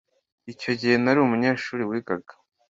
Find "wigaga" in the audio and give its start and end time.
1.89-2.33